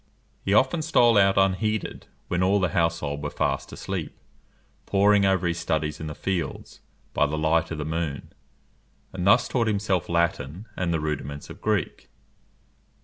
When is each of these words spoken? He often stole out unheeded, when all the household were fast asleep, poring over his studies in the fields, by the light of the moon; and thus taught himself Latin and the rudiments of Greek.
He 0.43 0.51
often 0.55 0.81
stole 0.81 1.15
out 1.19 1.37
unheeded, 1.37 2.07
when 2.27 2.41
all 2.41 2.59
the 2.59 2.69
household 2.69 3.21
were 3.21 3.29
fast 3.29 3.71
asleep, 3.71 4.17
poring 4.87 5.25
over 5.27 5.45
his 5.45 5.59
studies 5.59 5.99
in 5.99 6.07
the 6.07 6.15
fields, 6.15 6.79
by 7.13 7.27
the 7.27 7.37
light 7.37 7.69
of 7.69 7.77
the 7.77 7.85
moon; 7.85 8.33
and 9.13 9.27
thus 9.27 9.47
taught 9.47 9.67
himself 9.67 10.09
Latin 10.09 10.65
and 10.75 10.91
the 10.91 10.99
rudiments 10.99 11.51
of 11.51 11.61
Greek. 11.61 12.09